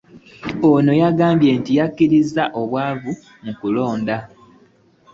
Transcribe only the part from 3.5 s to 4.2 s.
kulonda